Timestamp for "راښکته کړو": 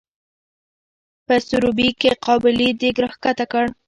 3.03-3.69